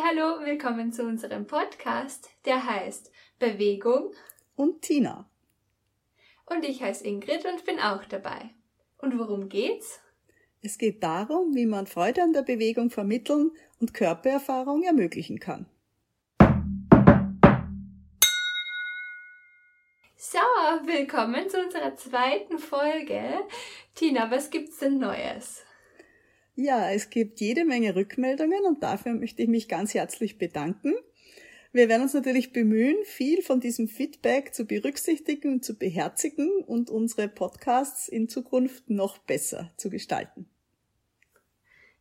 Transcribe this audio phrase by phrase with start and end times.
[0.00, 4.14] hallo, willkommen zu unserem Podcast, der heißt Bewegung
[4.56, 5.28] und Tina.
[6.46, 8.50] Und ich heiße Ingrid und bin auch dabei.
[8.98, 10.00] Und worum geht's?
[10.62, 13.50] Es geht darum, wie man Freude an der Bewegung vermitteln
[13.80, 15.66] und Körpererfahrung ermöglichen kann.
[20.16, 20.38] So,
[20.84, 23.40] willkommen zu unserer zweiten Folge.
[23.94, 25.64] Tina, was gibt's denn Neues?
[26.54, 30.94] Ja, es gibt jede Menge Rückmeldungen und dafür möchte ich mich ganz herzlich bedanken.
[31.72, 36.90] Wir werden uns natürlich bemühen, viel von diesem Feedback zu berücksichtigen und zu beherzigen und
[36.90, 40.50] unsere Podcasts in Zukunft noch besser zu gestalten.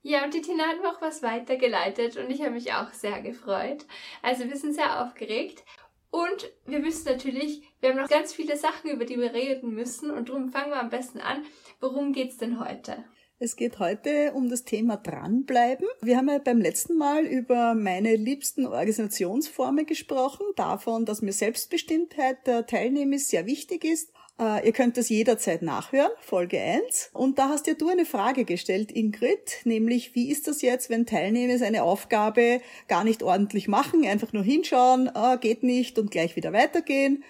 [0.03, 3.21] Ja, und die Tina hat mir auch was weitergeleitet und ich habe mich auch sehr
[3.21, 3.85] gefreut.
[4.21, 5.63] Also wir sind sehr aufgeregt
[6.09, 10.11] und wir wissen natürlich, wir haben noch ganz viele Sachen, über die wir reden müssen
[10.11, 11.45] und darum fangen wir am besten an.
[11.79, 13.05] Worum geht's denn heute?
[13.43, 15.87] Es geht heute um das Thema Dranbleiben.
[15.99, 22.45] Wir haben ja beim letzten Mal über meine liebsten Organisationsformen gesprochen, davon, dass mir Selbstbestimmtheit
[22.45, 24.11] der Teilnehmer sehr wichtig ist.
[24.39, 27.09] Äh, ihr könnt das jederzeit nachhören, Folge 1.
[27.13, 31.07] Und da hast ja du eine Frage gestellt, Ingrid, nämlich wie ist das jetzt, wenn
[31.07, 36.35] Teilnehmer eine Aufgabe gar nicht ordentlich machen, einfach nur hinschauen, ah, geht nicht und gleich
[36.35, 37.23] wieder weitergehen.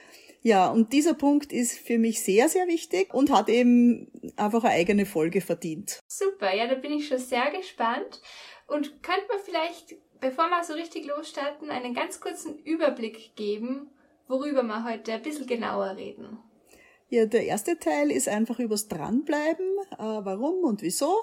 [0.44, 4.74] Ja, und dieser Punkt ist für mich sehr, sehr wichtig und hat eben einfach eine
[4.74, 6.00] eigene Folge verdient.
[6.08, 8.22] Super, ja, da bin ich schon sehr gespannt.
[8.68, 13.90] Und könnte man vielleicht, bevor wir so richtig losstarten, einen ganz kurzen Überblick geben,
[14.28, 16.40] worüber wir heute ein bisschen genauer reden?
[17.10, 21.14] Ja, der erste Teil ist einfach übers Dranbleiben, äh, warum und wieso.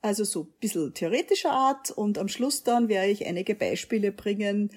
[0.00, 4.70] Also so ein bisschen theoretischer Art und am Schluss dann werde ich einige Beispiele bringen,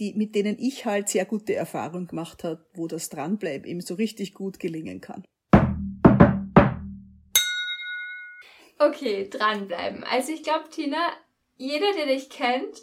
[0.00, 3.94] die, mit denen ich halt sehr gute Erfahrungen gemacht habe, wo das Dranbleiben eben so
[3.94, 5.24] richtig gut gelingen kann.
[8.78, 10.04] Okay, dranbleiben.
[10.04, 11.12] Also ich glaube, Tina,
[11.58, 12.82] jeder, der dich kennt,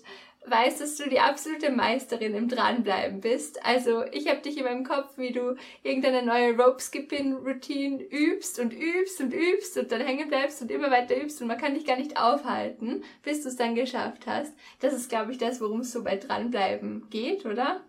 [0.49, 3.63] weiß, dass du die absolute Meisterin im Dranbleiben bist.
[3.65, 9.19] Also ich habe dich in meinem Kopf, wie du irgendeine neue Rope-Skipping-Routine übst und übst
[9.21, 11.97] und übst und dann hängen bleibst und immer weiter übst und man kann dich gar
[11.97, 14.53] nicht aufhalten, bis du es dann geschafft hast.
[14.79, 17.83] Das ist, glaube ich, das, worum es so bei Dranbleiben geht, oder?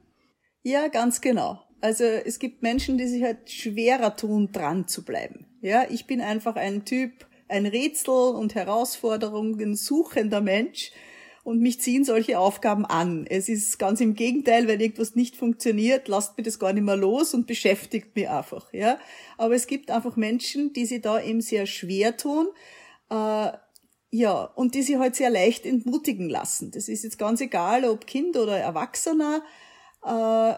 [0.62, 1.62] Ja, ganz genau.
[1.80, 5.46] Also es gibt Menschen, die sich halt schwerer tun, dran zu bleiben.
[5.60, 10.92] Ja, ich bin einfach ein Typ, ein Rätsel und Herausforderungen suchender Mensch
[11.48, 13.24] und mich ziehen solche Aufgaben an.
[13.26, 16.94] Es ist ganz im Gegenteil, wenn irgendwas nicht funktioniert, lasst mir das gar nicht mehr
[16.94, 18.98] los und beschäftigt mich einfach, ja.
[19.38, 22.48] Aber es gibt einfach Menschen, die sich da eben sehr schwer tun,
[23.08, 23.52] äh,
[24.10, 26.70] ja, und die sich halt sehr leicht entmutigen lassen.
[26.70, 29.42] Das ist jetzt ganz egal, ob Kind oder Erwachsener,
[30.04, 30.52] äh,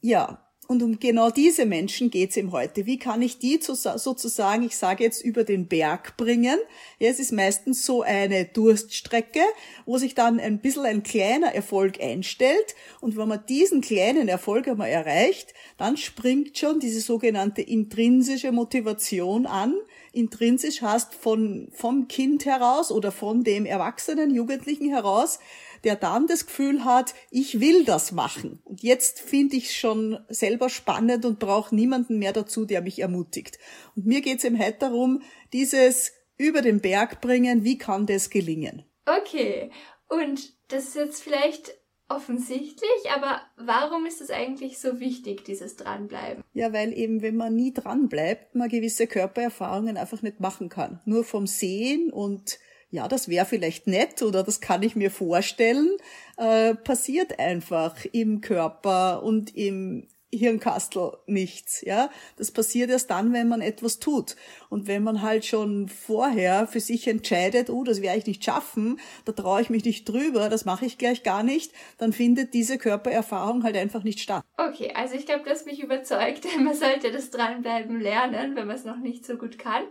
[0.00, 2.86] ja, und um genau diese Menschen geht's ihm heute.
[2.86, 6.58] Wie kann ich die sozusagen, ich sage jetzt, über den Berg bringen?
[6.98, 9.42] Ja, es ist meistens so eine Durststrecke,
[9.86, 12.74] wo sich dann ein bisschen ein kleiner Erfolg einstellt.
[13.00, 19.46] Und wenn man diesen kleinen Erfolg einmal erreicht, dann springt schon diese sogenannte intrinsische Motivation
[19.46, 19.74] an.
[20.12, 25.38] Intrinsisch heißt von, vom Kind heraus oder von dem Erwachsenen, Jugendlichen heraus,
[25.84, 28.60] der dann das Gefühl hat, ich will das machen.
[28.64, 33.00] Und jetzt finde ich es schon selber spannend und brauche niemanden mehr dazu, der mich
[33.00, 33.58] ermutigt.
[33.96, 35.22] Und mir geht es eben heute darum,
[35.52, 38.84] dieses über den Berg bringen, wie kann das gelingen?
[39.06, 39.70] Okay,
[40.08, 41.74] und das ist jetzt vielleicht
[42.08, 46.44] offensichtlich, aber warum ist es eigentlich so wichtig, dieses Dranbleiben?
[46.52, 51.00] Ja, weil eben, wenn man nie dranbleibt, man gewisse Körpererfahrungen einfach nicht machen kann.
[51.04, 52.58] Nur vom Sehen und
[52.92, 55.96] ja, das wäre vielleicht nett oder das kann ich mir vorstellen,
[56.36, 62.10] äh, passiert einfach im Körper und im Hirnkastel nichts, ja.
[62.36, 64.36] Das passiert erst dann, wenn man etwas tut.
[64.70, 68.98] Und wenn man halt schon vorher für sich entscheidet, oh, das werde ich nicht schaffen,
[69.26, 72.78] da traue ich mich nicht drüber, das mache ich gleich gar nicht, dann findet diese
[72.78, 74.42] Körpererfahrung halt einfach nicht statt.
[74.56, 76.46] Okay, also ich glaube, das mich überzeugt.
[76.58, 79.82] Man sollte das dranbleiben lernen, wenn man es noch nicht so gut kann.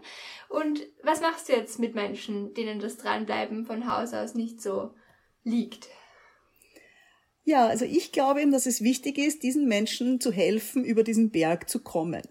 [0.49, 4.91] Und was machst du jetzt mit Menschen, denen das dranbleiben von Haus aus nicht so
[5.43, 5.87] liegt?
[7.43, 11.31] Ja, also ich glaube eben, dass es wichtig ist, diesen Menschen zu helfen, über diesen
[11.31, 12.21] Berg zu kommen.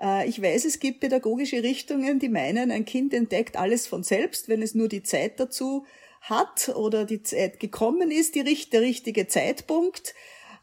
[0.00, 4.48] Äh, ich weiß, es gibt pädagogische Richtungen, die meinen, ein Kind entdeckt alles von selbst,
[4.48, 5.86] wenn es nur die Zeit dazu
[6.20, 10.14] hat oder die Zeit gekommen ist, die, der richtige Zeitpunkt.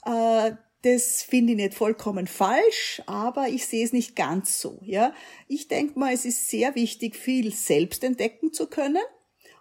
[0.06, 0.51] Äh,
[0.83, 4.80] das finde ich nicht vollkommen falsch, aber ich sehe es nicht ganz so.
[4.83, 5.13] Ja,
[5.50, 9.01] ich denke mal, es ist sehr wichtig, viel selbst entdecken zu können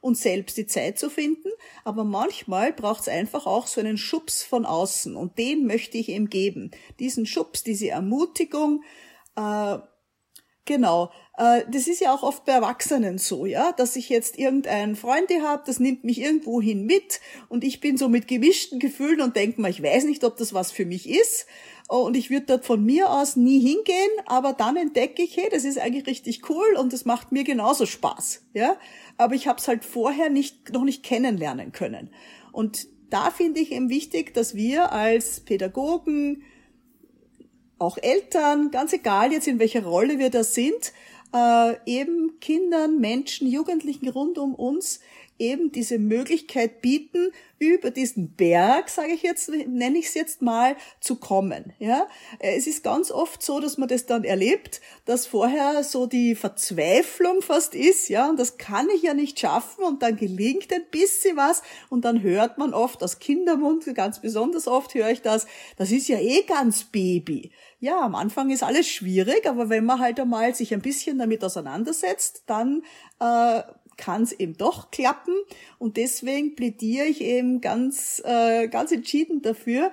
[0.07, 1.49] und selbst die Zeit zu finden.
[1.83, 6.11] Aber manchmal braucht es einfach auch so einen Schubs von außen und den möchte ich
[6.11, 6.71] ihm geben.
[7.01, 8.85] Diesen Schubs, diese Ermutigung,
[9.35, 9.79] äh,
[10.67, 11.13] Genau.
[11.39, 15.43] Äh, das ist ja auch oft bei Erwachsenen so, ja, dass ich jetzt irgendeinen Freunde
[15.43, 19.61] habe, das nimmt mich irgendwohin mit und ich bin so mit gemischten Gefühlen und denke
[19.61, 21.47] mal, ich weiß nicht, ob das was für mich ist
[21.89, 25.49] oh, und ich würde dort von mir aus nie hingehen, aber dann entdecke ich, hey,
[25.51, 28.77] das ist eigentlich richtig cool und das macht mir genauso Spaß, ja.
[29.17, 32.11] Aber ich habe es halt vorher nicht noch nicht kennenlernen können
[32.53, 36.43] und da finde ich eben wichtig, dass wir als Pädagogen,
[37.79, 40.93] auch Eltern, ganz egal jetzt in welcher Rolle wir da sind,
[41.35, 45.01] äh, eben Kindern, Menschen, Jugendlichen rund um uns
[45.39, 50.77] eben diese Möglichkeit bieten, über diesen Berg, sage ich jetzt, nenne ich es jetzt mal,
[51.01, 51.73] zu kommen.
[51.79, 52.07] Ja,
[52.39, 57.41] es ist ganz oft so, dass man das dann erlebt, dass vorher so die Verzweiflung
[57.41, 61.37] fast ist, ja, und das kann ich ja nicht schaffen und dann gelingt ein bisschen
[61.37, 65.47] was und dann hört man oft aus Kindermund, ganz besonders oft höre ich das,
[65.77, 67.53] das ist ja eh ganz Baby.
[67.79, 71.45] Ja, am Anfang ist alles schwierig, aber wenn man halt einmal sich ein bisschen damit
[71.45, 72.83] auseinandersetzt, dann
[73.21, 73.63] äh,
[73.97, 75.35] kann es eben doch klappen.
[75.79, 79.93] Und deswegen plädiere ich eben ganz, äh, ganz entschieden dafür,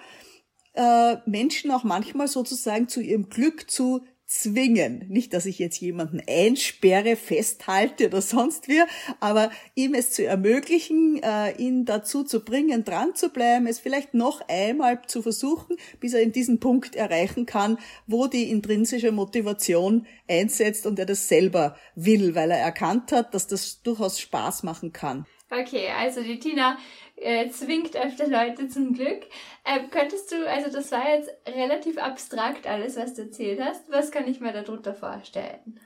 [0.74, 5.06] äh, Menschen auch manchmal sozusagen zu ihrem Glück zu zwingen.
[5.10, 8.82] Nicht, dass ich jetzt jemanden einsperre, festhalte oder sonst wie,
[9.20, 14.14] aber ihm es zu ermöglichen, äh, ihn dazu zu bringen, dran zu bleiben, es vielleicht
[14.16, 17.78] noch einmal zu versuchen, bis er in diesen Punkt erreichen kann,
[18.08, 23.46] wo die intrinsische Motivation einsetzt und er das selber will, weil er erkannt hat, dass
[23.48, 25.28] das durchaus Spaß machen kann.
[25.62, 26.78] Okay, also die Tina
[27.16, 29.28] äh, zwingt öfter Leute zum Glück.
[29.66, 33.92] Ähm, könntest du, also das war jetzt relativ abstrakt alles, was du erzählt hast.
[33.92, 35.80] Was kann ich mir darunter vorstellen?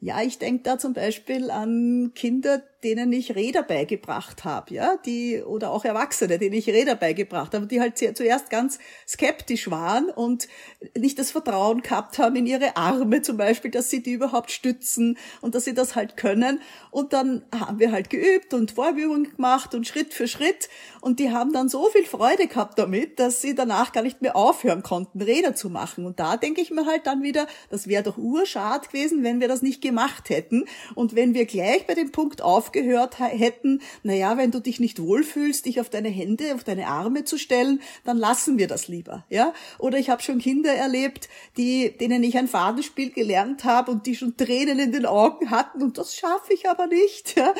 [0.00, 5.42] Ja, ich denke da zum Beispiel an Kinder, denen ich Räder beigebracht habe, ja, die
[5.42, 8.78] oder auch Erwachsene, denen ich Räder beigebracht habe, die halt sehr, zuerst ganz
[9.08, 10.48] skeptisch waren und
[10.96, 15.16] nicht das Vertrauen gehabt haben in ihre Arme zum Beispiel, dass sie die überhaupt stützen
[15.40, 16.60] und dass sie das halt können.
[16.90, 20.68] Und dann haben wir halt geübt und Vorübungen gemacht und Schritt für Schritt
[21.00, 24.36] und die haben dann so viel Freude gehabt damit, dass sie danach gar nicht mehr
[24.36, 26.04] aufhören konnten, Räder zu machen.
[26.04, 29.48] Und da denke ich mir halt dann wieder, das wäre doch urschad gewesen, wenn wir
[29.48, 34.36] das nicht gemacht hätten und wenn wir gleich bei dem Punkt auf aufgehört hätten, naja,
[34.36, 38.18] wenn du dich nicht wohlfühlst, dich auf deine Hände, auf deine Arme zu stellen, dann
[38.18, 39.52] lassen wir das lieber, ja?
[39.78, 44.16] Oder ich habe schon Kinder erlebt, die, denen ich ein Fadenspiel gelernt habe und die
[44.16, 47.54] schon Tränen in den Augen hatten und das schaffe ich aber nicht, ja?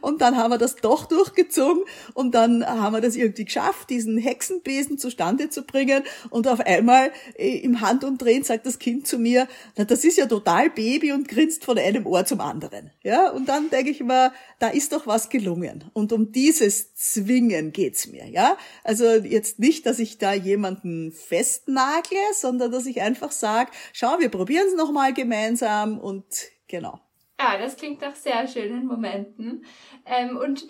[0.00, 1.84] Und dann haben wir das doch durchgezogen
[2.14, 7.12] und dann haben wir das irgendwie geschafft, diesen Hexenbesen zustande zu bringen und auf einmal
[7.36, 9.46] äh, im Handumdrehen sagt das Kind zu mir,
[9.76, 13.30] na, das ist ja total Baby und grinst von einem Ohr zum anderen, ja?
[13.30, 15.90] Und dann denke ich immer, da ist doch was gelungen.
[15.92, 18.56] Und um dieses Zwingen geht's mir, ja?
[18.82, 24.28] Also jetzt nicht, dass ich da jemanden festnagle, sondern dass ich einfach sage, schau, wir
[24.28, 26.24] probieren es nochmal gemeinsam und
[26.68, 27.00] genau.
[27.38, 29.64] Ja, das klingt nach sehr schönen Momenten.
[30.06, 30.66] Ähm, und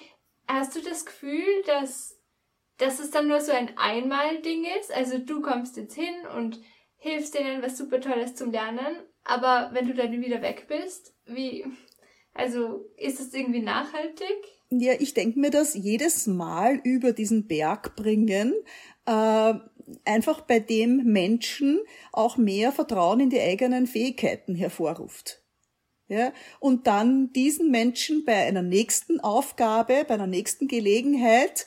[0.49, 2.19] hast du das Gefühl, dass,
[2.79, 4.93] dass es dann nur so ein Einmal-Ding ist?
[4.93, 6.61] Also du kommst jetzt hin und
[6.97, 11.67] hilfst denen was super Tolles zum Lernen, aber wenn du dann wieder weg bist, wie,
[12.35, 14.37] also ist das irgendwie nachhaltig?
[14.71, 18.55] Ja, ich denke mir das jedes Mal über diesen Berg bringen,
[19.07, 19.55] äh,
[20.05, 21.81] einfach bei dem Menschen
[22.13, 25.43] auch mehr Vertrauen in die eigenen Fähigkeiten hervorruft.
[26.09, 31.67] Ja, und dann diesen Menschen bei einer nächsten Aufgabe, bei einer nächsten Gelegenheit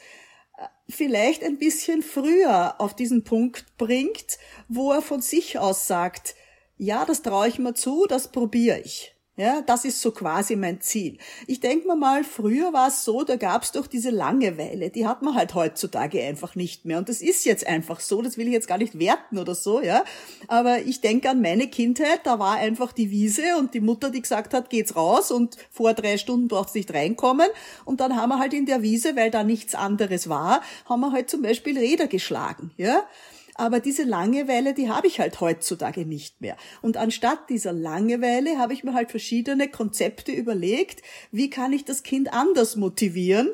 [0.57, 6.35] äh, vielleicht ein bisschen früher auf diesen Punkt bringt, wo er von sich aus sagt,
[6.77, 9.16] ja, das traue ich mir zu, das probiere ich.
[9.39, 11.19] Ja, das ist so quasi mein Ziel.
[11.45, 15.05] Ich denke mir mal, früher war es so, da gab es doch diese Langeweile, die
[15.05, 16.97] hat man halt heutzutage einfach nicht mehr.
[16.97, 19.79] Und das ist jetzt einfach so, das will ich jetzt gar nicht werten oder so,
[19.79, 20.03] ja.
[20.47, 24.23] Aber ich denke an meine Kindheit, da war einfach die Wiese und die Mutter, die
[24.23, 27.47] gesagt hat, geht's raus und vor drei Stunden braucht's nicht reinkommen.
[27.85, 31.11] Und dann haben wir halt in der Wiese, weil da nichts anderes war, haben wir
[31.11, 33.03] halt zum Beispiel Räder geschlagen, ja.
[33.57, 36.55] Aber diese Langeweile, die habe ich halt heutzutage nicht mehr.
[36.81, 42.03] Und anstatt dieser Langeweile habe ich mir halt verschiedene Konzepte überlegt, wie kann ich das
[42.03, 43.49] Kind anders motivieren,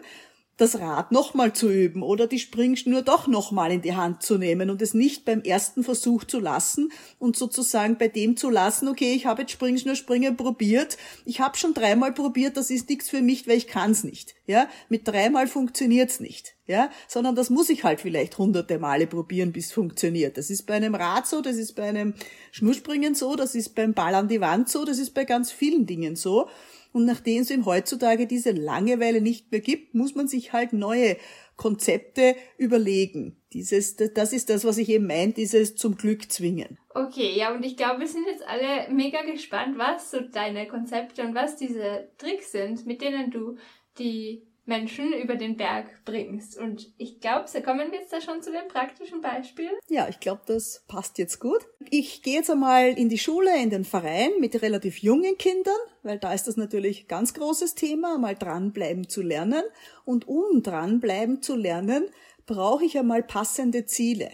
[0.58, 4.70] das Rad nochmal zu üben oder die Springschnur doch nochmal in die Hand zu nehmen
[4.70, 9.14] und es nicht beim ersten Versuch zu lassen und sozusagen bei dem zu lassen, okay,
[9.14, 13.22] ich habe jetzt Springschnur springen probiert, ich habe schon dreimal probiert, das ist nichts für
[13.22, 14.36] mich, weil ich kann's nicht.
[14.46, 16.56] Ja, mit dreimal funktioniert's nicht.
[16.66, 20.38] Ja, sondern das muss ich halt vielleicht hunderte Male probieren, bis funktioniert.
[20.38, 22.14] Das ist bei einem Rad so, das ist bei einem
[22.52, 25.86] Schnurspringen so, das ist beim Ball an die Wand so, das ist bei ganz vielen
[25.86, 26.48] Dingen so.
[26.94, 31.18] Und nachdem es ihm heutzutage diese Langeweile nicht mehr gibt, muss man sich halt neue
[31.58, 33.36] Konzepte überlegen.
[33.52, 36.78] Dieses, das ist das, was ich eben meine, dieses zum Glück zwingen.
[36.90, 41.24] Okay, ja, und ich glaube, wir sind jetzt alle mega gespannt, was so deine Konzepte
[41.24, 43.58] und was diese Tricks sind, mit denen du
[43.98, 46.58] die Menschen über den Berg bringst.
[46.58, 49.74] Und ich glaube, da kommen wir jetzt da schon zu den praktischen Beispielen.
[49.90, 51.66] Ja, ich glaube, das passt jetzt gut.
[51.90, 56.20] Ich gehe jetzt einmal in die Schule, in den Verein mit relativ jungen Kindern, weil
[56.20, 59.64] da ist das natürlich ganz großes Thema, mal dranbleiben zu lernen.
[60.06, 62.06] Und um dranbleiben zu lernen,
[62.46, 64.30] brauche ich einmal passende Ziele.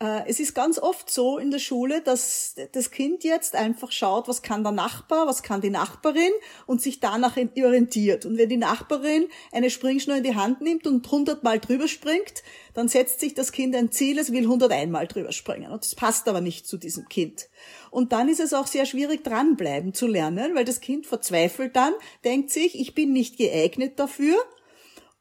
[0.00, 4.28] Äh, es ist ganz oft so in der Schule, dass das Kind jetzt einfach schaut,
[4.28, 6.30] was kann der Nachbar, was kann die Nachbarin
[6.66, 8.24] und sich danach orientiert.
[8.24, 12.88] Und wenn die Nachbarin eine Springschnur in die Hand nimmt und hundertmal drüber springt, dann
[12.88, 15.72] setzt sich das Kind ein Ziel, es will 101 Mal drüber springen.
[15.72, 17.48] Und das passt aber nicht zu diesem Kind.
[17.90, 21.92] Und dann ist es auch sehr schwierig, dranbleiben zu lernen, weil das Kind verzweifelt dann,
[22.24, 24.36] denkt sich, ich bin nicht geeignet dafür.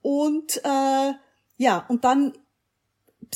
[0.03, 1.13] Und äh,
[1.57, 2.33] ja, und dann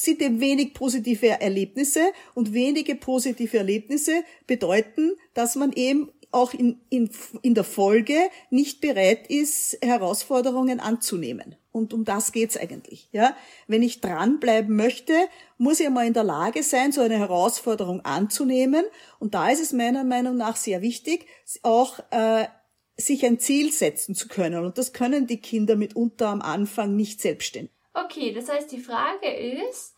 [0.07, 7.09] eben wenig positive Erlebnisse und wenige positive Erlebnisse bedeuten, dass man eben auch in, in,
[7.41, 8.17] in der Folge
[8.49, 11.55] nicht bereit ist, Herausforderungen anzunehmen.
[11.71, 13.09] Und um das geht's eigentlich.
[13.11, 13.35] Ja?
[13.67, 15.13] Wenn ich dranbleiben möchte,
[15.57, 18.85] muss ich einmal in der Lage sein, so eine Herausforderung anzunehmen.
[19.19, 21.27] Und da ist es meiner Meinung nach sehr wichtig,
[21.63, 22.45] auch äh,
[22.97, 24.65] sich ein Ziel setzen zu können.
[24.65, 27.71] Und das können die Kinder mitunter am Anfang nicht selbstständig.
[27.93, 29.95] Okay, das heißt, die Frage ist,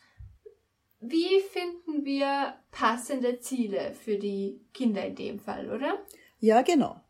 [0.99, 5.99] wie finden wir passende Ziele für die Kinder in dem Fall, oder?
[6.39, 7.01] Ja, genau.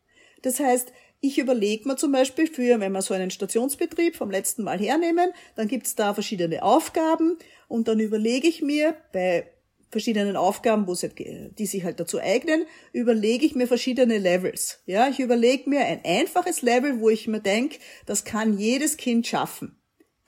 [0.41, 4.63] Das heißt, ich überlege mir zum Beispiel für, wenn wir so einen Stationsbetrieb vom letzten
[4.63, 7.37] Mal hernehmen, dann gibt's da verschiedene Aufgaben
[7.67, 9.47] und dann überlege ich mir bei
[9.89, 14.81] verschiedenen Aufgaben, wo halt, die sich halt dazu eignen, überlege ich mir verschiedene Levels.
[14.87, 19.27] Ja, ich überlege mir ein einfaches Level, wo ich mir denke, das kann jedes Kind
[19.27, 19.77] schaffen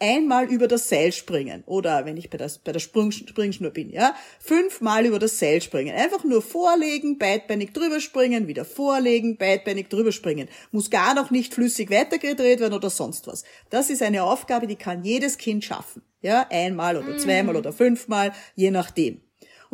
[0.06, 3.90] einmal über das Seil springen oder wenn ich bei der, bei der Sprung, Springschnur bin,
[3.90, 5.96] ja, fünfmal über das Seil springen.
[5.96, 10.48] Einfach nur vorlegen, beidbeinig drüber springen, wieder vorlegen, beidbeinig drüber springen.
[10.72, 13.44] Muss gar noch nicht flüssig weitergedreht werden oder sonst was.
[13.70, 16.04] Das ist eine Aufgabe, die kann jedes Kind schaffen.
[16.22, 17.60] Ja, einmal oder zweimal mhm.
[17.60, 19.25] oder fünfmal, je nachdem.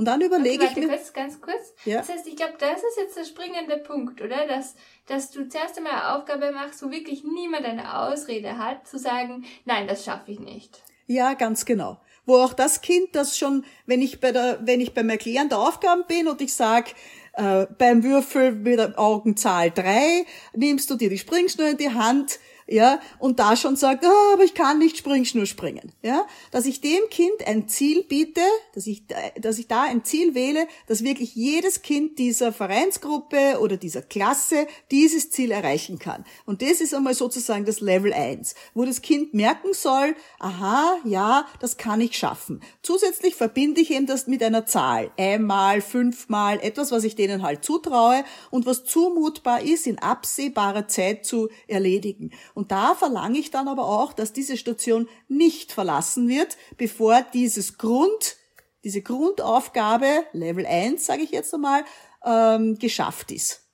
[0.02, 0.88] Und dann überlege okay, ich mir.
[0.88, 1.76] Kurz, ganz kurz.
[1.86, 2.00] Ja?
[2.00, 4.48] Das heißt, ich glaube, das ist jetzt der springende Punkt, oder?
[4.48, 4.74] Dass,
[5.06, 9.46] dass du zuerst einmal eine Aufgabe machst, wo wirklich niemand eine Ausrede hat, zu sagen,
[9.66, 10.82] nein, das schaffe ich nicht.
[11.06, 12.00] Ja, ganz genau.
[12.26, 15.60] Wo auch das Kind, das schon, wenn ich bei der, wenn ich beim Erklären der
[15.60, 16.96] Aufgaben bin und ich sag,
[17.34, 22.40] äh, beim Würfel mit der Augenzahl drei nimmst du dir die Springschnur in die Hand,
[22.72, 26.80] ja, und da schon sagt, oh, aber ich kann nicht Springschnur springen, ja, dass ich
[26.80, 28.42] dem Kind ein Ziel biete,
[28.74, 29.04] dass ich,
[29.40, 34.68] dass ich da ein Ziel wähle, dass wirklich jedes Kind dieser Vereinsgruppe oder dieser Klasse
[34.90, 36.24] dieses Ziel erreichen kann.
[36.46, 41.46] Und das ist einmal sozusagen das Level 1, wo das Kind merken soll, aha, ja,
[41.60, 42.62] das kann ich schaffen.
[42.84, 47.66] Zusätzlich verbinde ich eben das mit einer Zahl, einmal, fünfmal, etwas, was ich denen halt
[47.66, 52.32] zutraue und was zumutbar ist, in absehbarer Zeit zu erledigen.
[52.54, 57.78] Und da verlange ich dann aber auch, dass diese Station nicht verlassen wird, bevor dieses
[57.78, 58.36] Grund,
[58.84, 61.86] diese Grundaufgabe, Level 1, sage ich jetzt einmal,
[62.26, 63.68] ähm, geschafft ist.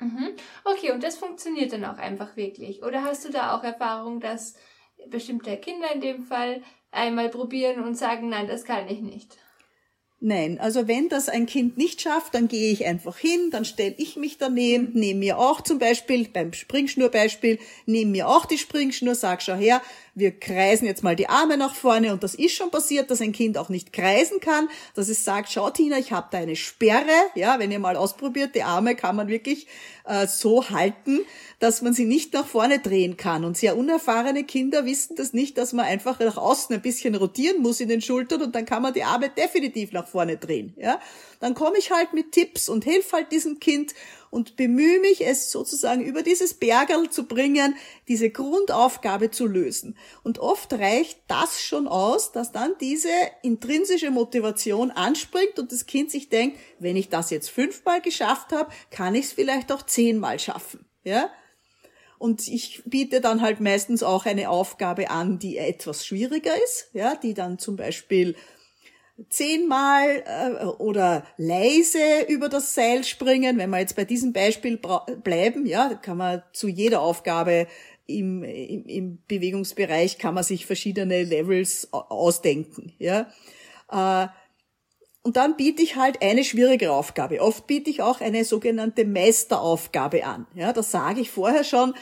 [0.00, 0.34] Mhm.
[0.64, 2.82] Okay, und das funktioniert dann auch einfach wirklich.
[2.82, 4.54] Oder hast du da auch Erfahrung, dass
[5.08, 9.36] bestimmte Kinder in dem Fall einmal probieren und sagen, nein, das kann ich nicht?
[10.26, 13.94] Nein, also wenn das ein Kind nicht schafft, dann gehe ich einfach hin, dann stelle
[13.98, 19.16] ich mich daneben, nehme mir auch zum Beispiel, beim Springschnurbeispiel, nehme mir auch die Springschnur,
[19.16, 19.82] sag schau her,
[20.14, 23.32] wir kreisen jetzt mal die Arme nach vorne und das ist schon passiert, dass ein
[23.32, 27.10] Kind auch nicht kreisen kann, dass es sagt, schau Tina, ich habe da eine Sperre,
[27.34, 29.66] ja, wenn ihr mal ausprobiert, die Arme kann man wirklich
[30.04, 31.20] äh, so halten,
[31.58, 35.58] dass man sie nicht nach vorne drehen kann und sehr unerfahrene Kinder wissen das nicht,
[35.58, 38.82] dass man einfach nach außen ein bisschen rotieren muss in den Schultern und dann kann
[38.82, 41.00] man die Arme definitiv nach vorne drehen, ja.
[41.40, 43.94] Dann komme ich halt mit Tipps und helfe halt diesem Kind
[44.34, 47.76] und bemühe mich, es sozusagen über dieses Bergerl zu bringen,
[48.08, 49.96] diese Grundaufgabe zu lösen.
[50.24, 53.08] Und oft reicht das schon aus, dass dann diese
[53.42, 58.72] intrinsische Motivation anspringt und das Kind sich denkt, wenn ich das jetzt fünfmal geschafft habe,
[58.90, 60.84] kann ich es vielleicht auch zehnmal schaffen.
[61.04, 61.30] Ja?
[62.18, 67.14] Und ich biete dann halt meistens auch eine Aufgabe an, die etwas schwieriger ist, ja,
[67.14, 68.34] die dann zum Beispiel
[69.28, 73.58] zehnmal äh, oder leise über das Seil springen.
[73.58, 74.78] Wenn wir jetzt bei diesem Beispiel
[75.22, 77.66] bleiben, ja, kann man zu jeder Aufgabe
[78.06, 83.28] im, im, im Bewegungsbereich kann man sich verschiedene Levels ausdenken, ja.
[83.90, 84.28] Äh,
[85.22, 87.40] und dann biete ich halt eine schwierigere Aufgabe.
[87.40, 90.46] Oft biete ich auch eine sogenannte Meisteraufgabe an.
[90.54, 91.94] Ja, das sage ich vorher schon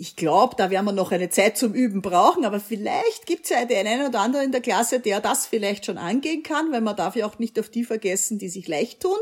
[0.00, 3.64] ich glaube, da werden wir noch eine Zeit zum Üben brauchen, aber vielleicht gibt's ja
[3.64, 6.94] den einen oder anderen in der Klasse, der das vielleicht schon angehen kann, weil man
[6.94, 9.18] darf ja auch nicht auf die vergessen, die sich leicht tun.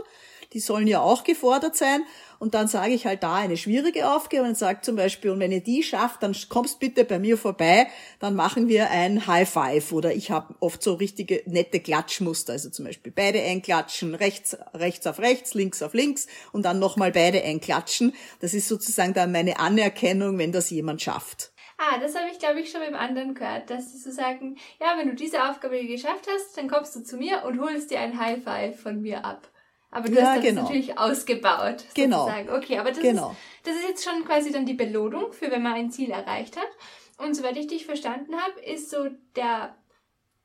[0.56, 2.06] Die sollen ja auch gefordert sein.
[2.38, 5.52] Und dann sage ich halt da eine schwierige Aufgabe und sage zum Beispiel, und wenn
[5.52, 7.88] ihr die schafft, dann kommst bitte bei mir vorbei,
[8.20, 9.92] dann machen wir ein High Five.
[9.92, 15.06] Oder ich habe oft so richtige nette Klatschmuster, also zum Beispiel beide einklatschen, rechts, rechts
[15.06, 18.14] auf rechts, links auf links und dann nochmal beide einklatschen.
[18.40, 21.52] Das ist sozusagen dann meine Anerkennung, wenn das jemand schafft.
[21.76, 24.96] Ah, das habe ich, glaube ich, schon beim anderen gehört, dass sie so sagen, ja,
[24.96, 28.18] wenn du diese Aufgabe geschafft hast, dann kommst du zu mir und holst dir ein
[28.18, 29.50] High Five von mir ab.
[29.96, 30.62] Aber du ja, hast das genau.
[30.62, 31.84] natürlich ausgebaut.
[31.94, 32.26] Genau.
[32.26, 32.50] Sozusagen.
[32.50, 33.30] Okay, aber das, genau.
[33.30, 36.58] ist, das ist jetzt schon quasi dann die Belohnung für, wenn man ein Ziel erreicht
[36.58, 36.68] hat.
[37.16, 39.74] Und soweit ich dich verstanden habe, ist so der,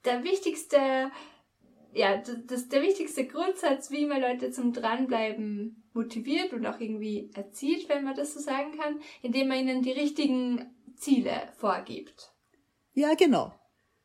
[0.05, 1.11] der wichtigste,
[1.93, 7.89] ja, das, der wichtigste Grundsatz, wie man Leute zum Dranbleiben motiviert und auch irgendwie erzieht,
[7.89, 12.31] wenn man das so sagen kann, indem man ihnen die richtigen Ziele vorgibt.
[12.93, 13.53] Ja, genau.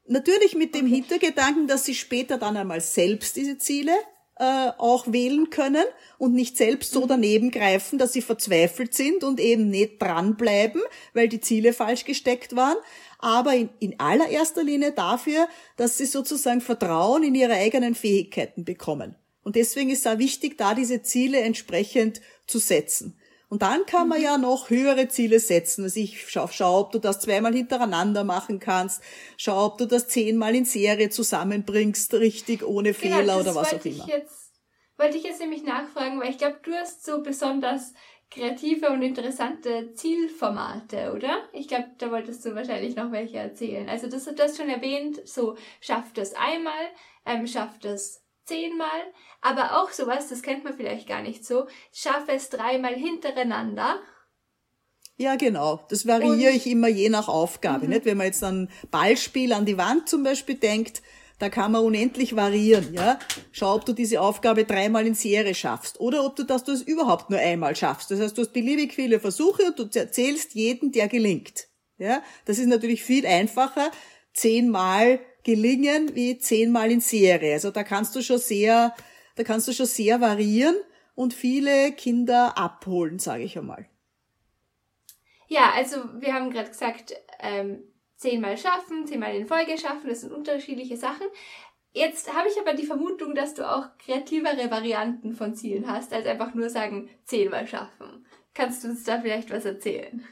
[0.07, 0.95] Natürlich mit dem okay.
[0.97, 3.93] Hintergedanken, dass sie später dann einmal selbst diese Ziele
[4.39, 5.85] äh, auch wählen können
[6.19, 7.09] und nicht selbst so mhm.
[7.09, 10.83] daneben greifen, dass sie verzweifelt sind und eben nicht dranbleiben,
[11.15, 12.77] weil die Ziele falsch gesteckt waren,
[13.19, 19.17] aber in, in allererster Linie dafür, dass sie sozusagen Vertrauen in ihre eigenen Fähigkeiten bekommen.
[19.43, 23.19] Und deswegen ist es auch wichtig, da diese Ziele entsprechend zu setzen.
[23.49, 24.25] Und dann kann man mhm.
[24.25, 25.85] ja noch höhere Ziele setzen.
[25.85, 29.03] Also ich schau, schau, ob du das zweimal hintereinander machen kannst.
[29.37, 33.85] Schau, ob du das zehnmal in Serie zusammenbringst, richtig, ohne genau, Fehler oder was auch
[33.85, 34.09] immer.
[34.09, 34.53] Jetzt,
[34.97, 37.93] wollte ich jetzt nämlich nachfragen, weil ich glaube, du hast so besonders
[38.31, 41.43] kreative und interessante Zielformate, oder?
[41.53, 43.89] Ich glaube, da wolltest du wahrscheinlich noch welche erzählen.
[43.89, 46.73] Also das, du hast schon erwähnt, so schafft es einmal,
[47.25, 49.13] ähm, schafft es zehnmal,
[49.43, 54.01] aber auch sowas, das kennt man vielleicht gar nicht so, schaffe es dreimal hintereinander.
[55.19, 55.81] Ja, genau.
[55.89, 57.87] Das variiere ich immer je nach Aufgabe.
[57.87, 57.93] Mhm.
[57.93, 58.05] Nicht?
[58.05, 61.03] Wenn man jetzt an Ballspiel an die Wand zum Beispiel denkt,
[61.39, 63.19] da kann man unendlich variieren, ja.
[63.53, 66.83] Schau, ob du diese Aufgabe dreimal in Serie schaffst oder ob du das, du das
[66.83, 68.11] überhaupt nur einmal schaffst.
[68.11, 71.69] Das heißt, du hast beliebig viele Versuche und du erzählst jeden, der gelingt.
[71.99, 73.91] Ja, das ist natürlich viel einfacher,
[74.33, 77.53] zehnmal gelingen wie zehnmal in Serie.
[77.53, 78.93] Also da kannst du schon sehr,
[79.37, 80.75] da kannst du schon sehr variieren
[81.15, 83.89] und viele Kinder abholen, sage ich einmal.
[85.47, 87.85] Ja, also wir haben gerade gesagt, ähm,
[88.17, 91.29] zehnmal schaffen, zehnmal in Folge schaffen, das sind unterschiedliche Sachen.
[91.93, 96.27] Jetzt habe ich aber die Vermutung, dass du auch kreativere Varianten von Zielen hast, als
[96.27, 98.27] einfach nur sagen, zehnmal schaffen.
[98.53, 100.27] Kannst du uns da vielleicht was erzählen?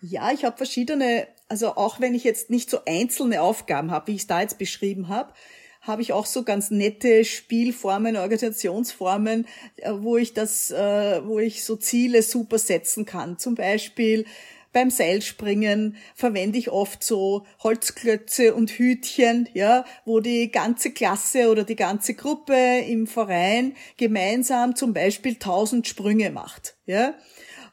[0.00, 4.14] Ja, ich habe verschiedene, also auch wenn ich jetzt nicht so einzelne Aufgaben habe, wie
[4.16, 5.32] ich es da jetzt beschrieben habe,
[5.80, 11.64] habe ich auch so ganz nette Spielformen, Organisationsformen, äh, wo ich das, äh, wo ich
[11.64, 13.38] so Ziele super setzen kann.
[13.38, 14.24] Zum Beispiel
[14.72, 21.64] beim Seilspringen verwende ich oft so Holzklötze und Hütchen, ja, wo die ganze Klasse oder
[21.64, 27.14] die ganze Gruppe im Verein gemeinsam zum Beispiel tausend Sprünge macht, ja.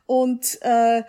[0.06, 1.04] Und äh,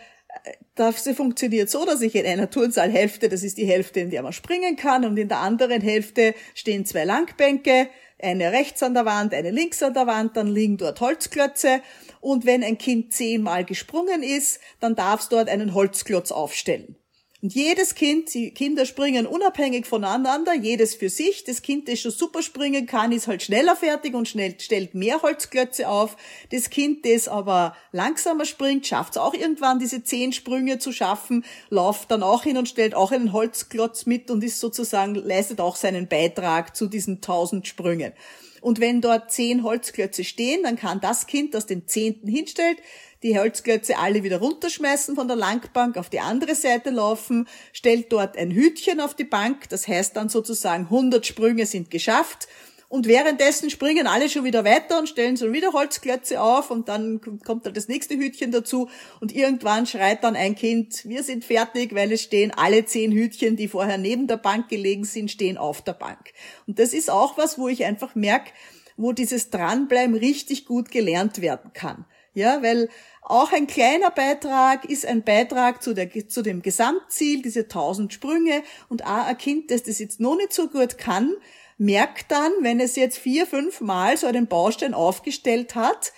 [0.75, 4.33] das funktioniert so, dass ich in einer Turnsaalhälfte, das ist die Hälfte, in der man
[4.33, 7.89] springen kann, und in der anderen Hälfte stehen zwei Langbänke,
[8.21, 11.81] eine rechts an der Wand, eine links an der Wand, dann liegen dort Holzklötze,
[12.21, 16.97] und wenn ein Kind zehnmal gesprungen ist, dann darf es dort einen Holzklotz aufstellen.
[17.45, 21.45] Und jedes Kind, die Kinder springen unabhängig voneinander, jedes für sich.
[21.45, 25.21] Das Kind, das schon super springen kann, ist halt schneller fertig und schnell, stellt mehr
[25.21, 26.17] Holzklötze auf.
[26.53, 31.45] Das Kind, das aber langsamer springt, schafft es auch irgendwann, diese zehn Sprünge zu schaffen,
[31.69, 35.77] läuft dann auch hin und stellt auch einen Holzklotz mit und ist sozusagen, leistet auch
[35.77, 38.15] seinen Beitrag zu diesen tausend Sprüngen.
[38.63, 42.79] Und wenn dort zehn Holzklötze stehen, dann kann das Kind, das den zehnten hinstellt,
[43.25, 48.37] die Holzklötze alle wieder runterschmeißen von der Langbank, auf die andere Seite laufen, stellt dort
[48.37, 52.47] ein Hütchen auf die Bank, das heißt dann sozusagen 100 Sprünge sind geschafft
[52.89, 57.21] und währenddessen springen alle schon wieder weiter und stellen schon wieder Holzklötze auf und dann
[57.45, 58.89] kommt dann das nächste Hütchen dazu
[59.21, 63.57] und irgendwann schreit dann ein Kind, wir sind fertig, weil es stehen alle zehn Hütchen,
[63.57, 66.33] die vorher neben der Bank gelegen sind, stehen auf der Bank.
[66.67, 68.53] Und das ist auch was, wo ich einfach merke,
[68.97, 72.05] wo dieses Dranbleiben richtig gut gelernt werden kann.
[72.35, 72.89] Ja, weil
[73.23, 78.63] auch ein kleiner Beitrag ist ein Beitrag zu, der, zu dem Gesamtziel, diese tausend Sprünge.
[78.89, 81.33] Und auch ein Kind, das das jetzt noch nicht so gut kann,
[81.79, 86.13] merkt dann, wenn es jetzt vier, fünf Mal so einen Baustein aufgestellt hat,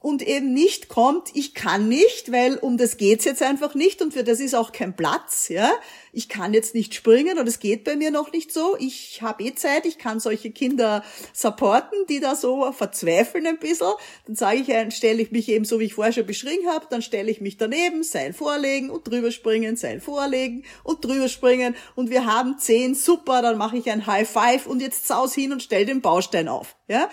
[0.00, 4.14] und eben nicht kommt, ich kann nicht, weil um das geht's jetzt einfach nicht und
[4.14, 5.70] für das ist auch kein Platz, ja.
[6.12, 8.76] Ich kann jetzt nicht springen und es geht bei mir noch nicht so.
[8.78, 13.92] Ich habe eh Zeit, ich kann solche Kinder supporten, die da so verzweifeln ein bisschen.
[14.26, 16.86] Dann sage ich, äh, stelle ich mich eben so, wie ich vorher schon beschrieben habe,
[16.90, 21.74] dann stelle ich mich daneben, Seil vorlegen und drüber springen, Seil vorlegen und drüber springen
[21.96, 25.52] und wir haben zehn, super, dann mache ich ein High Five und jetzt saus hin
[25.52, 27.10] und stell den Baustein auf, ja.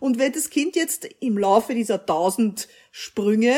[0.00, 3.54] Und wenn das Kind jetzt im Laufe dieser tausend Sprünge,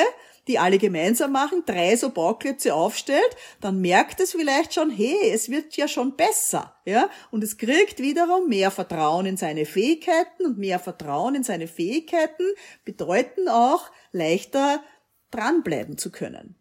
[0.48, 5.48] die alle gemeinsam machen, drei so Bauklötze aufstellt, dann merkt es vielleicht schon, hey, es
[5.48, 7.08] wird ja schon besser, ja?
[7.30, 12.44] Und es kriegt wiederum mehr Vertrauen in seine Fähigkeiten und mehr Vertrauen in seine Fähigkeiten
[12.84, 14.82] bedeuten auch leichter
[15.30, 16.59] dranbleiben zu können.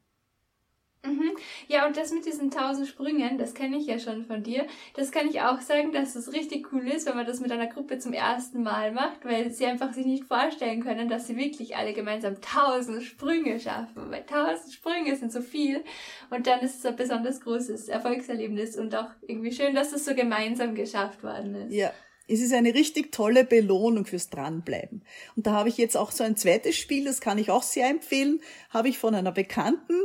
[1.05, 1.31] Mhm.
[1.67, 4.67] Ja, und das mit diesen tausend Sprüngen, das kenne ich ja schon von dir.
[4.95, 7.67] Das kann ich auch sagen, dass es richtig cool ist, wenn man das mit einer
[7.67, 11.77] Gruppe zum ersten Mal macht, weil sie einfach sich nicht vorstellen können, dass sie wirklich
[11.77, 14.11] alle gemeinsam tausend Sprünge schaffen.
[14.11, 15.83] Weil tausend Sprünge sind so viel.
[16.29, 20.13] Und dann ist es ein besonders großes Erfolgserlebnis und auch irgendwie schön, dass es so
[20.13, 21.73] gemeinsam geschafft worden ist.
[21.73, 21.93] Ja.
[22.31, 25.03] Es ist eine richtig tolle Belohnung fürs Dranbleiben.
[25.35, 27.89] Und da habe ich jetzt auch so ein zweites Spiel, das kann ich auch sehr
[27.89, 29.95] empfehlen, habe ich von einer Bekannten,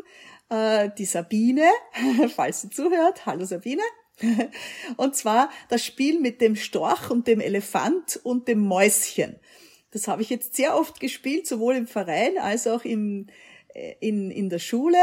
[0.55, 1.69] äh, die Sabine,
[2.35, 3.27] falls sie zuhört.
[3.27, 3.83] Hallo Sabine.
[4.97, 9.40] Und zwar das Spiel mit dem Storch und dem Elefant und dem Mäuschen.
[9.90, 13.27] Das habe ich jetzt sehr oft gespielt, sowohl im Verein als auch im,
[14.01, 14.99] in, in der Schule.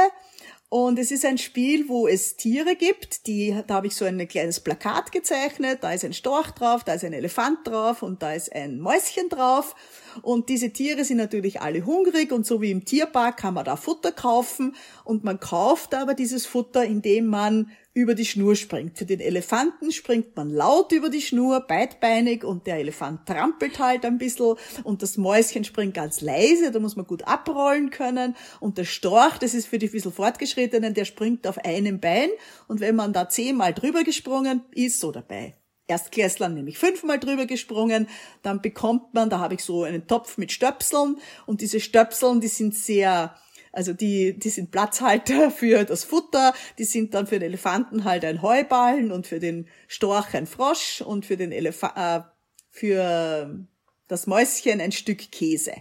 [0.74, 3.28] Und es ist ein Spiel, wo es Tiere gibt.
[3.28, 5.80] Die, da habe ich so ein kleines Plakat gezeichnet.
[5.82, 9.28] Da ist ein Storch drauf, da ist ein Elefant drauf und da ist ein Mäuschen
[9.28, 9.76] drauf.
[10.22, 13.76] Und diese Tiere sind natürlich alle hungrig und so wie im Tierpark kann man da
[13.76, 14.78] Futter kaufen.
[15.04, 18.98] Und man kauft aber dieses Futter, indem man über die Schnur springt.
[18.98, 24.06] Für den Elefanten springt man laut über die Schnur, beidbeinig und der Elefant trampelt halt
[24.06, 28.78] ein bisschen und das Mäuschen springt ganz leise, da muss man gut abrollen können und
[28.78, 32.30] der Storch, das ist für die bisschen Fortgeschrittenen, der springt auf einem Bein
[32.68, 35.56] und wenn man da zehnmal drüber gesprungen ist, so dabei.
[35.88, 38.08] Erstklässlern nämlich fünfmal drüber gesprungen,
[38.44, 42.48] dann bekommt man, da habe ich so einen Topf mit Stöpseln und diese Stöpseln, die
[42.48, 43.36] sind sehr
[43.72, 48.26] also die, die sind Platzhalter für das Futter, die sind dann für den Elefanten halt
[48.26, 52.22] ein Heuballen und für den Storch ein Frosch und für den Elefant, äh,
[52.70, 53.66] für
[54.08, 55.74] das Mäuschen ein Stück Käse.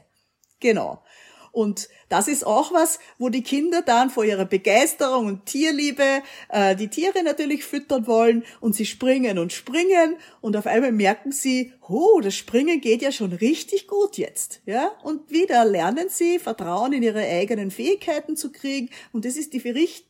[0.60, 1.02] Genau.
[1.52, 6.76] Und das ist auch was, wo die Kinder dann vor ihrer Begeisterung und Tierliebe äh,
[6.76, 11.72] die Tiere natürlich füttern wollen und sie springen und springen und auf einmal merken sie,
[11.88, 14.92] oh, das Springen geht ja schon richtig gut jetzt, ja?
[15.02, 19.62] Und wieder lernen sie Vertrauen in ihre eigenen Fähigkeiten zu kriegen und das ist die,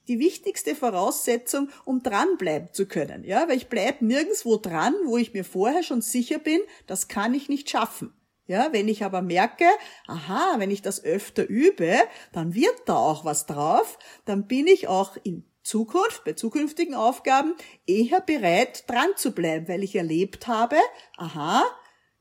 [0.08, 3.48] die wichtigste Voraussetzung, um dranbleiben zu können, ja?
[3.48, 7.48] Weil ich bleib nirgendwo dran, wo ich mir vorher schon sicher bin, das kann ich
[7.48, 8.12] nicht schaffen.
[8.50, 9.66] Ja, wenn ich aber merke,
[10.08, 11.96] aha, wenn ich das öfter übe,
[12.32, 17.54] dann wird da auch was drauf, dann bin ich auch in Zukunft, bei zukünftigen Aufgaben,
[17.86, 20.78] eher bereit, dran zu bleiben, weil ich erlebt habe,
[21.16, 21.62] aha,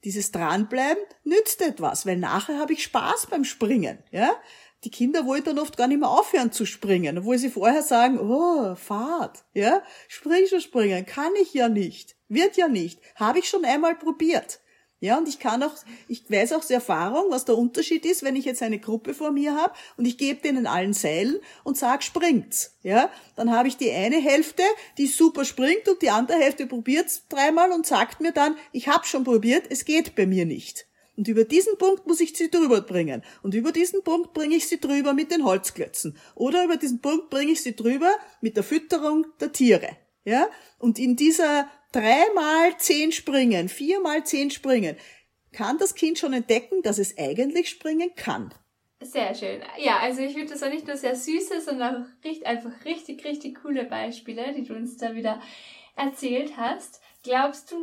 [0.03, 4.35] dieses Dranbleiben nützt etwas, weil nachher habe ich Spaß beim Springen, ja.
[4.83, 8.19] Die Kinder wollen dann oft gar nicht mehr aufhören zu springen, obwohl sie vorher sagen,
[8.19, 13.49] oh, Fahrt, ja, spring schon springen, kann ich ja nicht, wird ja nicht, habe ich
[13.49, 14.59] schon einmal probiert.
[15.01, 15.73] Ja, und ich kann auch,
[16.09, 19.31] ich weiß auch aus Erfahrung, was der Unterschied ist, wenn ich jetzt eine Gruppe vor
[19.31, 22.75] mir habe und ich gebe denen allen Seilen und sag springt's.
[22.83, 24.63] Ja, dann habe ich die eine Hälfte,
[24.97, 29.05] die super springt und die andere Hälfte probiert's dreimal und sagt mir dann, ich habe
[29.05, 30.85] schon probiert, es geht bei mir nicht.
[31.15, 33.23] Und über diesen Punkt muss ich sie drüber bringen.
[33.41, 36.15] Und über diesen Punkt bringe ich sie drüber mit den Holzklötzen.
[36.33, 38.09] Oder über diesen Punkt bringe ich sie drüber
[38.39, 39.97] mit der Fütterung der Tiere.
[40.23, 40.47] Ja?
[40.77, 44.95] Und in dieser dreimal zehn springen, viermal zehn springen,
[45.51, 48.53] kann das Kind schon entdecken, dass es eigentlich springen kann.
[49.01, 49.61] Sehr schön.
[49.77, 53.23] Ja, also ich finde das auch nicht nur sehr süße, sondern auch richtig, einfach richtig,
[53.23, 55.41] richtig coole Beispiele, die du uns da wieder
[55.95, 57.01] erzählt hast.
[57.23, 57.77] Glaubst du,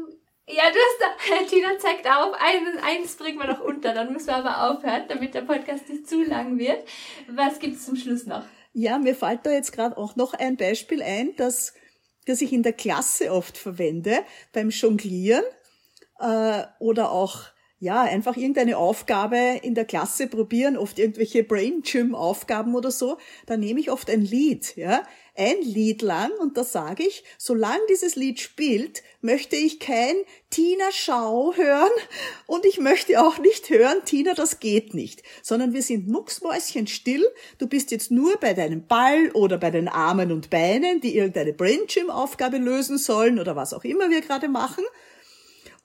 [0.47, 4.29] ja, du hast da, Tina zeigt auf, eines, eins bringen wir noch unter, dann müssen
[4.29, 6.87] wir aber aufhören, damit der Podcast nicht zu lang wird.
[7.29, 8.45] Was gibt's zum Schluss noch?
[8.75, 11.73] Ja, mir fällt da jetzt gerade auch noch ein Beispiel ein, dass
[12.27, 14.19] das ich in der Klasse oft verwende,
[14.53, 15.45] beim Jonglieren
[16.21, 17.45] äh, oder auch
[17.79, 23.19] ja, einfach irgendeine Aufgabe in der Klasse probieren, oft irgendwelche Brain Gym Aufgaben oder so,
[23.45, 25.03] da nehme ich oft ein Lied, ja,
[25.35, 30.15] ein Lied lang und da sage ich, solange dieses Lied spielt, möchte ich kein
[30.49, 31.91] Tina Schau hören
[32.47, 37.27] und ich möchte auch nicht hören, Tina, das geht nicht, sondern wir sind mucksmäuschen still,
[37.59, 41.53] du bist jetzt nur bei deinem Ball oder bei den Armen und Beinen, die irgendeine
[41.53, 44.85] Brain Gym Aufgabe lösen sollen oder was auch immer wir gerade machen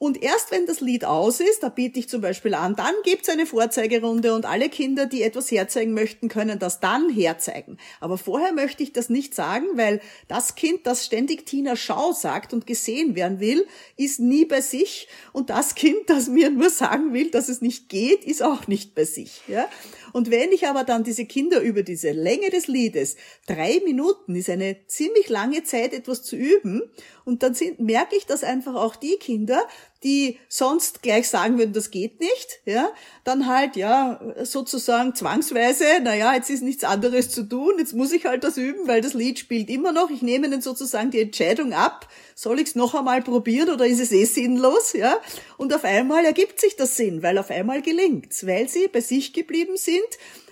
[0.01, 3.29] Und erst wenn das Lied aus ist, da biete ich zum Beispiel an, dann gibt's
[3.29, 7.77] eine Vorzeigerunde und alle Kinder, die etwas herzeigen möchten, können das dann herzeigen.
[7.99, 12.51] Aber vorher möchte ich das nicht sagen, weil das Kind, das ständig Tina Schau sagt
[12.51, 15.07] und gesehen werden will, ist nie bei sich.
[15.33, 18.95] Und das Kind, das mir nur sagen will, dass es nicht geht, ist auch nicht
[18.95, 19.43] bei sich.
[19.47, 19.69] Ja?
[20.13, 24.49] Und wenn ich aber dann diese Kinder über diese Länge des Liedes, drei Minuten ist
[24.49, 26.81] eine ziemlich lange Zeit, etwas zu üben,
[27.23, 29.61] und dann sind, merke ich, dass einfach auch die Kinder,
[30.03, 32.89] die sonst gleich sagen würden, das geht nicht, ja,
[33.23, 38.25] dann halt, ja, sozusagen zwangsweise, naja, jetzt ist nichts anderes zu tun, jetzt muss ich
[38.25, 41.73] halt das üben, weil das Lied spielt immer noch, ich nehme ihnen sozusagen die Entscheidung
[41.73, 45.17] ab, soll ich es noch einmal probieren oder ist es eh sinnlos, ja,
[45.57, 49.33] und auf einmal ergibt sich das Sinn, weil auf einmal gelingt's, weil sie bei sich
[49.33, 49.99] geblieben sind,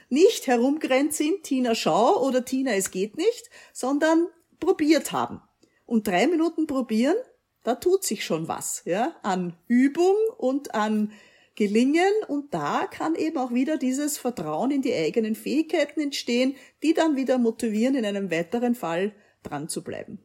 [0.10, 4.28] nicht herumgerannt sind, Tina schau oder Tina es geht nicht, sondern
[4.60, 5.42] probiert haben.
[5.86, 7.16] Und drei Minuten probieren
[7.64, 11.12] da tut sich schon was, ja, an Übung und an
[11.56, 16.94] Gelingen und da kann eben auch wieder dieses Vertrauen in die eigenen Fähigkeiten entstehen, die
[16.94, 20.20] dann wieder motivieren, in einem weiteren Fall dran zu bleiben.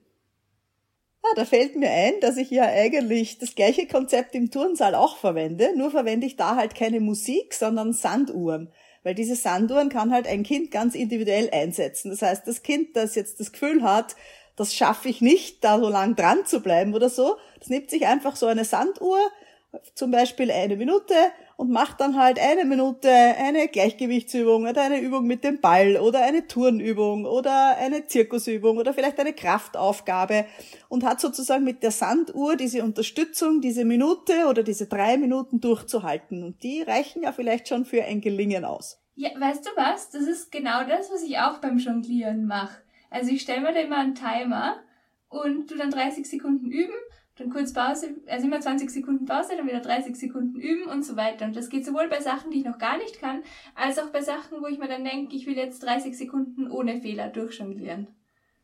[1.23, 5.17] Ah, da fällt mir ein, dass ich ja eigentlich das gleiche Konzept im Turnsaal auch
[5.17, 8.71] verwende, nur verwende ich da halt keine Musik, sondern Sanduhren.
[9.03, 12.11] Weil diese Sanduhren kann halt ein Kind ganz individuell einsetzen.
[12.11, 14.17] Das heißt, das Kind, das jetzt das Gefühl hat,
[14.57, 17.37] das schaffe ich nicht, da so lang dran zu bleiben oder so.
[17.59, 19.19] Das nimmt sich einfach so eine Sanduhr,
[19.95, 21.15] zum Beispiel eine Minute
[21.57, 26.23] und macht dann halt eine Minute eine Gleichgewichtsübung oder eine Übung mit dem Ball oder
[26.23, 30.47] eine Turnübung oder eine Zirkusübung oder vielleicht eine Kraftaufgabe
[30.89, 36.43] und hat sozusagen mit der Sanduhr diese Unterstützung, diese Minute oder diese drei Minuten durchzuhalten.
[36.43, 39.01] Und die reichen ja vielleicht schon für ein Gelingen aus.
[39.17, 40.11] Ja, weißt du was?
[40.11, 42.84] Das ist genau das, was ich auch beim Jonglieren mache.
[43.15, 44.75] Also ich stelle mir da immer einen Timer
[45.29, 46.95] und du dann 30 Sekunden üben,
[47.37, 51.17] dann kurz Pause, also immer 20 Sekunden Pause, dann wieder 30 Sekunden üben und so
[51.17, 51.45] weiter.
[51.45, 53.45] Und das geht sowohl bei Sachen, die ich noch gar nicht kann,
[53.77, 57.01] als auch bei Sachen, wo ich mir dann denke, ich will jetzt 30 Sekunden ohne
[57.01, 58.09] Fehler durchjonglieren.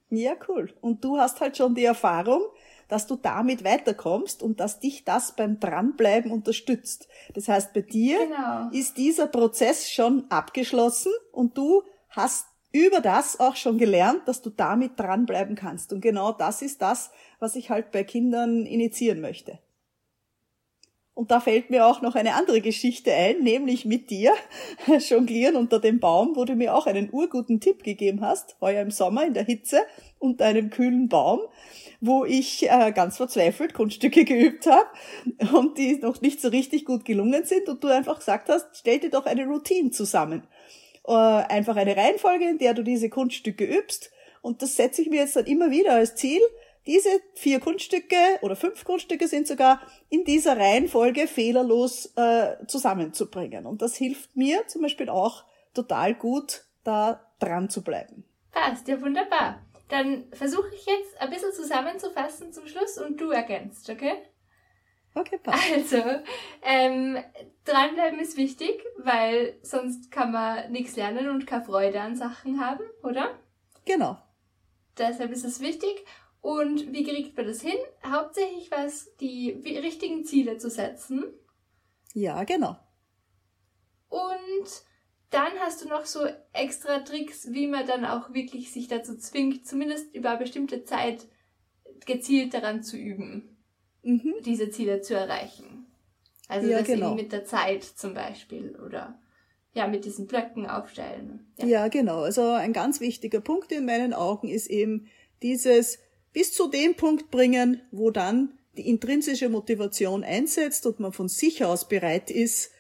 [0.09, 0.75] Ja, cool.
[0.81, 2.43] Und du hast halt schon die Erfahrung,
[2.89, 7.07] dass du damit weiterkommst und dass dich das beim Dranbleiben unterstützt.
[7.35, 8.69] Das heißt, bei dir genau.
[8.73, 14.51] ist dieser Prozess schon abgeschlossen und du hast über das auch schon gelernt, dass du
[14.51, 15.93] damit dranbleiben kannst.
[15.93, 19.59] Und genau das ist das, was ich halt bei Kindern initiieren möchte.
[21.21, 24.33] Und da fällt mir auch noch eine andere Geschichte ein, nämlich mit dir,
[25.09, 28.91] jonglieren unter dem Baum, wo du mir auch einen urguten Tipp gegeben hast, heuer im
[28.91, 29.81] Sommer in der Hitze
[30.19, 31.41] unter einem kühlen Baum,
[32.01, 34.89] wo ich äh, ganz verzweifelt Kunststücke geübt habe
[35.53, 39.01] und die noch nicht so richtig gut gelungen sind und du einfach gesagt hast, stell
[39.01, 40.45] dir doch eine Routine zusammen
[41.07, 44.11] äh, einfach eine Reihenfolge, in der du diese Kunststücke übst.
[44.43, 46.41] Und das setze ich mir jetzt dann immer wieder als Ziel,
[46.87, 53.67] diese vier Kunststücke oder fünf Kunststücke sind sogar in dieser Reihenfolge fehlerlos äh, zusammenzubringen.
[53.67, 58.25] Und das hilft mir zum Beispiel auch total gut, da dran zu bleiben.
[58.51, 59.61] Passt, ja wunderbar.
[59.89, 64.15] Dann versuche ich jetzt ein bisschen zusammenzufassen zum Schluss und du ergänzt, okay?
[65.15, 65.73] Okay, passt.
[65.73, 66.03] Also,
[66.63, 67.19] ähm,
[67.65, 72.85] dranbleiben ist wichtig, weil sonst kann man nichts lernen und keine Freude an Sachen haben,
[73.03, 73.39] oder?
[73.85, 74.19] Genau.
[74.99, 76.05] Deshalb ist es wichtig.
[76.41, 77.77] Und wie kriegt man das hin?
[78.05, 81.25] Hauptsächlich was, die richtigen Ziele zu setzen.
[82.15, 82.77] Ja, genau.
[84.09, 84.69] Und
[85.31, 89.67] dann hast du noch so extra Tricks, wie man dann auch wirklich sich dazu zwingt,
[89.67, 91.27] zumindest über eine bestimmte Zeit
[92.07, 93.50] gezielt daran zu üben
[94.03, 94.35] mhm.
[94.45, 95.87] diese Ziele zu erreichen.
[96.49, 97.15] Also ja, das genau.
[97.15, 99.19] mit der Zeit zum Beispiel oder
[99.73, 101.47] ja, mit diesen Blöcken aufstellen.
[101.59, 101.67] Ja.
[101.67, 102.23] ja, genau.
[102.23, 105.07] Also ein ganz wichtiger Punkt in meinen Augen ist eben
[105.43, 105.99] dieses
[106.33, 111.65] bis zu dem Punkt bringen, wo dann die intrinsische Motivation einsetzt und man von sich
[111.65, 112.73] aus bereit ist,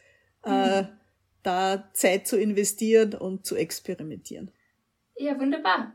[0.44, 0.86] äh, mhm.
[0.86, 0.88] äh,
[1.42, 4.50] da Zeit zu investieren und zu experimentieren.
[5.16, 5.92] Ja, wunderbar.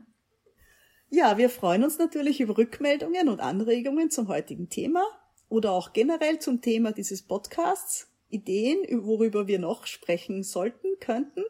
[1.10, 5.04] Ja, wir freuen uns natürlich über Rückmeldungen und Anregungen zum heutigen Thema
[5.48, 11.44] oder auch generell zum Thema dieses Podcasts, Ideen, worüber wir noch sprechen sollten, könnten.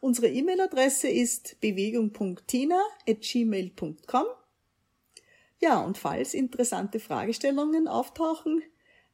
[0.00, 4.26] Unsere E-Mail-Adresse ist bewegung.tina.gmail.com.
[5.58, 8.62] Ja, und falls interessante Fragestellungen auftauchen,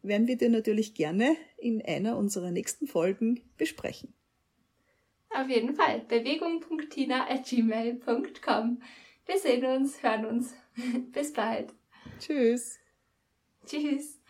[0.02, 4.12] werden wir dir natürlich gerne in einer unserer nächsten Folgen besprechen.
[5.30, 6.00] Auf jeden Fall.
[6.06, 8.82] Bewegung.tina.gmail.com.
[9.26, 10.54] Wir sehen uns, hören uns.
[11.12, 11.74] Bis bald.
[12.20, 12.78] Tschüss.
[13.66, 14.20] Tschüss.